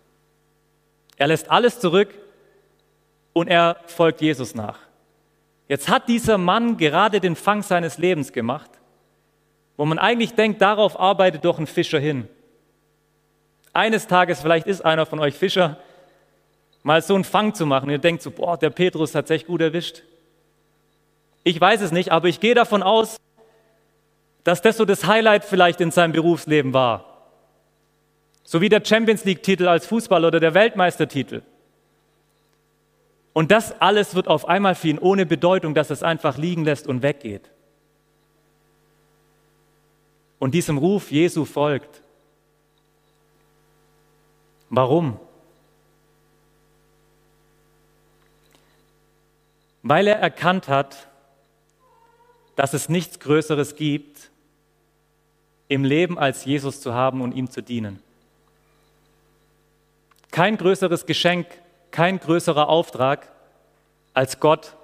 [1.17, 2.13] Er lässt alles zurück
[3.33, 4.77] und er folgt Jesus nach.
[5.67, 8.78] Jetzt hat dieser Mann gerade den Fang seines Lebens gemacht
[9.79, 12.27] wo man eigentlich denkt, darauf arbeitet doch ein Fischer hin.
[13.71, 15.77] Eines Tages, vielleicht ist einer von euch Fischer,
[16.83, 17.89] mal so einen Fang zu machen.
[17.89, 20.03] Ihr denkt so, boah, der Petrus hat sich gut erwischt.
[21.45, 23.15] Ich weiß es nicht, aber ich gehe davon aus,
[24.43, 27.29] dass das so das Highlight vielleicht in seinem Berufsleben war.
[28.43, 31.41] So wie der Champions League-Titel als Fußballer oder der Weltmeistertitel.
[33.31, 36.85] Und das alles wird auf einmal für ihn ohne Bedeutung, dass es einfach liegen lässt
[36.85, 37.49] und weggeht
[40.39, 42.01] und diesem Ruf Jesu folgt.
[44.69, 45.19] Warum?
[49.83, 51.07] Weil er erkannt hat,
[52.55, 54.29] dass es nichts Größeres gibt,
[55.67, 58.01] im Leben als Jesus zu haben und ihm zu dienen.
[60.31, 61.47] Kein größeres Geschenk,
[61.91, 63.31] kein größerer Auftrag,
[64.13, 64.75] als Gott,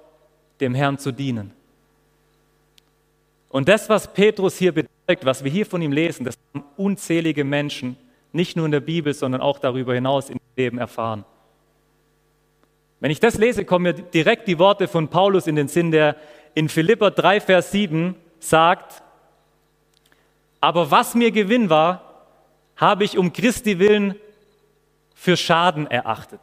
[0.60, 1.55] dem Herrn zu dienen.
[3.56, 7.42] Und das, was Petrus hier bedeutet, was wir hier von ihm lesen, das haben unzählige
[7.42, 7.96] Menschen,
[8.30, 11.24] nicht nur in der Bibel, sondern auch darüber hinaus im Leben erfahren.
[13.00, 16.16] Wenn ich das lese, kommen mir direkt die Worte von Paulus in den Sinn, der
[16.52, 19.02] in Philipper 3, Vers 7 sagt,
[20.60, 22.26] aber was mir Gewinn war,
[22.76, 24.16] habe ich um Christi willen
[25.14, 26.42] für Schaden erachtet.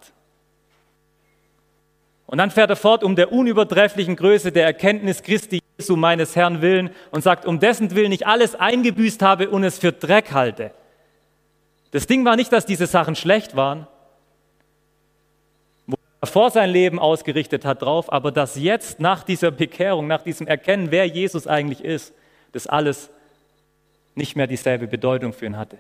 [2.26, 6.62] Und dann fährt er fort, um der unübertrefflichen Größe der Erkenntnis Christi Jesu meines Herrn
[6.62, 10.72] willen und sagt, um dessen Willen ich alles eingebüßt habe und es für Dreck halte.
[11.92, 13.88] Das Ding war nicht, dass diese Sachen schlecht waren,
[15.88, 20.24] wo er vor sein Leben ausgerichtet hat drauf, aber dass jetzt nach dieser Bekehrung, nach
[20.24, 22.14] diesem Erkennen, wer Jesus eigentlich ist,
[22.52, 23.10] das alles
[24.16, 25.80] nicht mehr dieselbe Bedeutung für ihn hatte.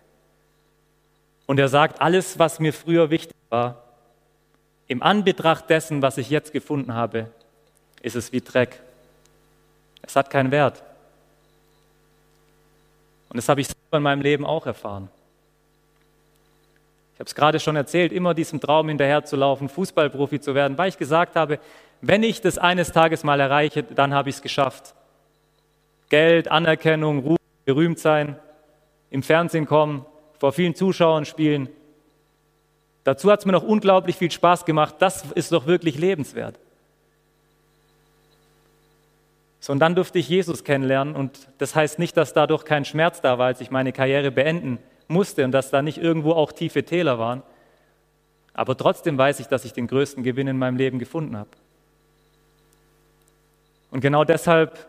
[1.45, 3.83] Und er sagt, alles, was mir früher wichtig war,
[4.87, 7.29] im Anbetracht dessen, was ich jetzt gefunden habe,
[8.01, 8.81] ist es wie Dreck.
[10.03, 10.83] Es hat keinen Wert.
[13.29, 15.09] Und das habe ich selber in meinem Leben auch erfahren.
[17.13, 20.97] Ich habe es gerade schon erzählt, immer diesem Traum hinterherzulaufen, Fußballprofi zu werden, weil ich
[20.97, 21.59] gesagt habe,
[22.01, 24.93] wenn ich das eines Tages mal erreiche, dann habe ich es geschafft.
[26.09, 28.37] Geld, Anerkennung, Ruhm, berühmt sein,
[29.09, 30.05] im Fernsehen kommen,
[30.39, 31.69] vor vielen Zuschauern spielen.
[33.03, 34.95] Dazu hat es mir noch unglaublich viel Spaß gemacht.
[34.99, 36.59] Das ist doch wirklich lebenswert.
[39.63, 43.21] So, und dann durfte ich Jesus kennenlernen und das heißt nicht, dass dadurch kein Schmerz
[43.21, 46.83] da war, als ich meine Karriere beenden musste und dass da nicht irgendwo auch tiefe
[46.83, 47.43] Täler waren.
[48.53, 51.51] Aber trotzdem weiß ich, dass ich den größten Gewinn in meinem Leben gefunden habe.
[53.89, 54.85] Und genau deshalb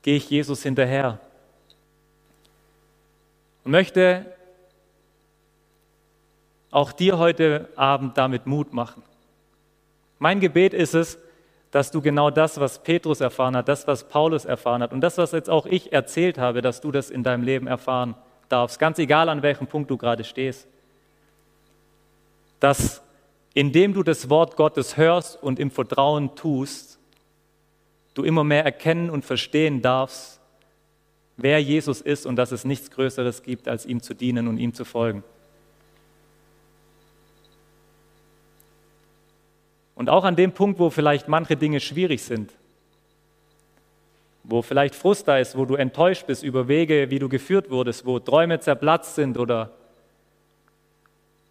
[0.00, 1.20] gehe ich Jesus hinterher
[3.64, 4.24] und möchte
[6.70, 9.02] auch dir heute Abend damit Mut machen.
[10.18, 11.18] Mein Gebet ist es,
[11.70, 15.18] dass du genau das, was Petrus erfahren hat, das, was Paulus erfahren hat und das,
[15.18, 18.14] was jetzt auch ich erzählt habe, dass du das in deinem Leben erfahren
[18.48, 20.66] darfst, ganz egal an welchem Punkt du gerade stehst.
[22.58, 23.02] Dass
[23.54, 26.98] indem du das Wort Gottes hörst und im Vertrauen tust,
[28.14, 30.40] du immer mehr erkennen und verstehen darfst,
[31.36, 34.74] wer Jesus ist und dass es nichts Größeres gibt, als ihm zu dienen und ihm
[34.74, 35.24] zu folgen.
[40.00, 42.54] Und auch an dem Punkt, wo vielleicht manche Dinge schwierig sind,
[44.44, 48.06] wo vielleicht Frust da ist, wo du enttäuscht bist über Wege, wie du geführt wurdest,
[48.06, 49.72] wo Träume zerplatzt sind oder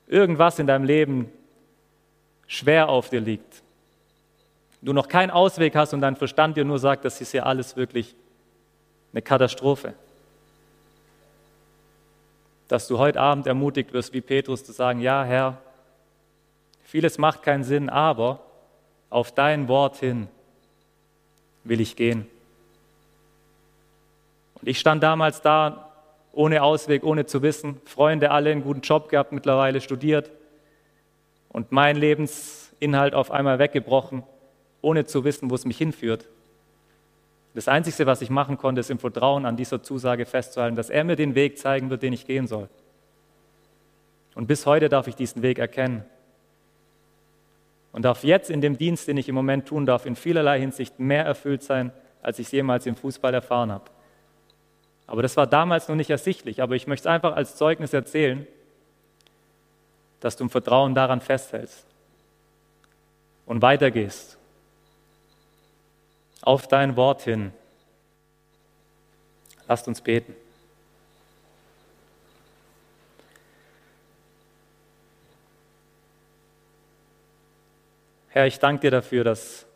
[0.07, 1.31] irgendwas in deinem Leben
[2.47, 3.62] schwer auf dir liegt.
[4.81, 7.77] Du noch keinen Ausweg hast und dein Verstand dir nur sagt, das ist ja alles
[7.77, 8.15] wirklich
[9.13, 9.93] eine Katastrophe.
[12.67, 15.62] Dass du heute Abend ermutigt wirst, wie Petrus zu sagen, ja Herr,
[16.89, 18.39] Vieles macht keinen Sinn, aber
[19.12, 20.28] auf dein Wort hin
[21.63, 22.25] will ich gehen.
[24.56, 25.91] Und ich stand damals da
[26.32, 30.32] ohne Ausweg, ohne zu wissen, Freunde alle einen guten Job gehabt, mittlerweile studiert
[31.49, 34.23] und mein Lebensinhalt auf einmal weggebrochen,
[34.82, 36.28] ohne zu wissen, wo es mich hinführt.
[37.54, 41.04] Das Einzige, was ich machen konnte, ist im Vertrauen an dieser Zusage festzuhalten, dass er
[41.04, 42.67] mir den Weg zeigen wird, den ich gehen soll.
[44.34, 46.04] Und bis heute darf ich diesen Weg erkennen
[47.91, 50.99] und darf jetzt in dem Dienst, den ich im Moment tun darf, in vielerlei Hinsicht
[50.99, 53.86] mehr erfüllt sein, als ich es jemals im Fußball erfahren habe.
[55.08, 58.45] Aber das war damals noch nicht ersichtlich, aber ich möchte es einfach als Zeugnis erzählen,
[60.19, 61.86] dass du im Vertrauen daran festhältst
[63.45, 64.38] und weitergehst.
[66.41, 67.52] Auf dein Wort hin.
[69.67, 70.36] Lasst uns beten.
[78.39, 79.67] Herr, ich danke dir dafür, dass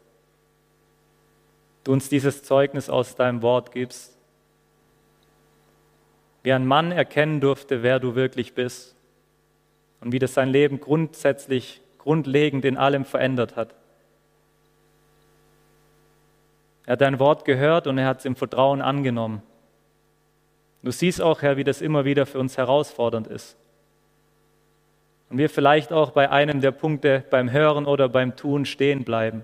[1.84, 4.18] du uns dieses Zeugnis aus deinem Wort gibst.
[6.44, 8.96] Wie ein Mann erkennen durfte, wer du wirklich bist
[10.00, 13.76] und wie das sein Leben grundsätzlich, grundlegend in allem verändert hat.
[16.86, 19.42] Er hat dein Wort gehört und er hat es im Vertrauen angenommen.
[20.84, 23.58] Du siehst auch, Herr, wie das immer wieder für uns herausfordernd ist
[25.30, 29.44] und wir vielleicht auch bei einem der Punkte beim Hören oder beim Tun stehen bleiben,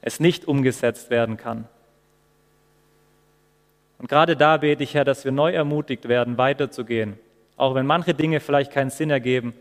[0.00, 1.68] es nicht umgesetzt werden kann.
[3.98, 7.18] Und gerade da bete ich, Herr, dass wir neu ermutigt werden, weiterzugehen,
[7.56, 9.54] auch wenn manche Dinge vielleicht keinen Sinn ergeben,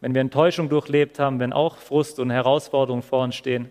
[0.00, 3.70] wenn wir Enttäuschung durchlebt haben, wenn auch Frust und Herausforderungen vor uns stehen,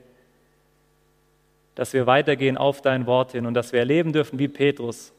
[1.75, 5.13] dass wir weitergehen auf dein Wort hin und dass wir erleben dürfen wie Petrus,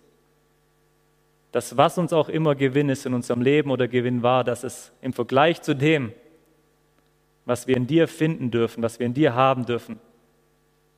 [1.52, 4.90] dass was uns auch immer Gewinn ist in unserem Leben oder Gewinn war, dass es
[5.02, 6.12] im Vergleich zu dem,
[7.44, 10.00] was wir in dir finden dürfen, was wir in dir haben dürfen,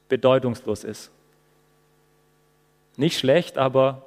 [0.09, 1.11] bedeutungslos ist.
[2.97, 4.07] Nicht schlecht, aber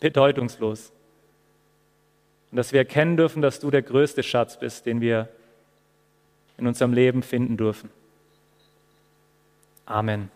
[0.00, 0.90] bedeutungslos.
[2.50, 5.28] Und dass wir erkennen dürfen, dass du der größte Schatz bist, den wir
[6.56, 7.90] in unserem Leben finden dürfen.
[9.84, 10.30] Amen.